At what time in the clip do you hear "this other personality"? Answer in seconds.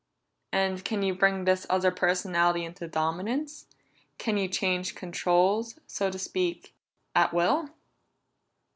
1.45-2.65